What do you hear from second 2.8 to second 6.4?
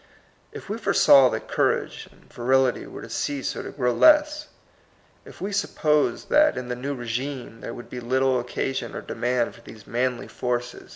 were to cease or to grow less, if we supposed